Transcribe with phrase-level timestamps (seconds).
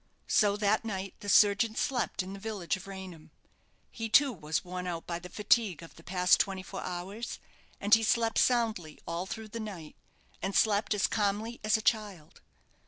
[0.25, 3.29] So that night the surgeon slept in the village of Raynham.
[3.91, 7.37] He, too, was worn out by the fatigue of the past twenty four hours,
[7.79, 9.95] and he slept soundly all through the night,
[10.41, 12.41] and slept as calmly as a child.